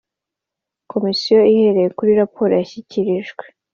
[0.91, 3.43] Komisiyo ihereye kuri raporo yashyikirijwe